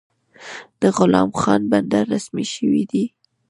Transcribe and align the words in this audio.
د 0.81 0.83
غلام 0.97 1.29
خان 1.39 1.61
بندر 1.71 2.03
رسمي 2.13 2.45
شوی 2.53 2.83
دی؟ 2.91 3.05